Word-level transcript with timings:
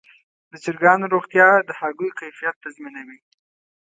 د 0.51 0.53
چرګانو 0.63 1.05
روغتیا 1.13 1.47
د 1.67 1.69
هګیو 1.79 2.17
کیفیت 2.19 2.55
تضمینوي. 2.63 3.19